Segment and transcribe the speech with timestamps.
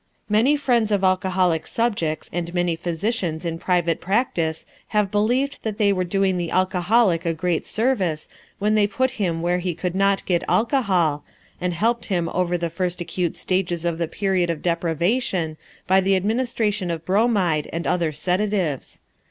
[0.27, 5.93] Many friends of alcoholic subjects and many physicians in private practice have believed that they
[5.93, 8.27] were doing the alcoholic a great service
[8.57, 11.23] when they put him where he could not get alcohol,
[11.61, 16.15] and helped him over the first acute stages of the period of deprivation by the
[16.15, 19.03] administration of bromide and other sedatives.